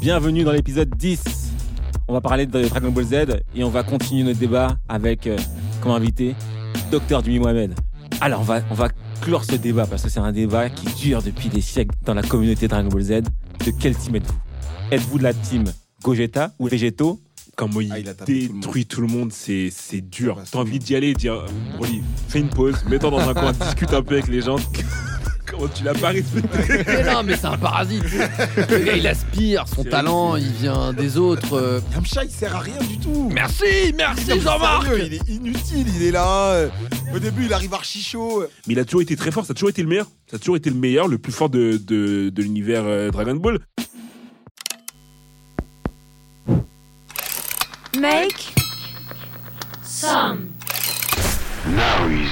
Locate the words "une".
22.38-22.50